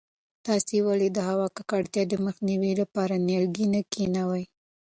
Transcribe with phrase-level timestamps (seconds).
[0.45, 4.43] تاسې ولې د هوا د ککړتیا د مخنیوي لپاره نیالګي نه کښېنوئ؟